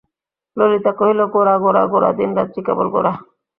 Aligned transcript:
ললিতা 0.57 0.91
কহিল, 0.99 1.19
গোরা, 1.33 1.55
গোরা, 1.63 1.83
গোরা, 1.91 2.09
দিনরাত্রি 2.19 2.61
কেবল 2.67 2.87
গোরা! 2.93 3.11